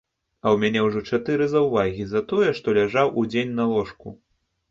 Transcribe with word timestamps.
А 0.45 0.51
ў 0.53 0.57
мяне 0.61 0.79
ўжо 0.85 1.01
чатыры 1.09 1.45
заўвагі 1.51 2.07
за 2.13 2.21
тое, 2.31 2.49
што 2.59 2.67
ляжаў 2.79 3.13
удзень 3.25 3.53
на 3.59 3.67
ложку. 3.73 4.15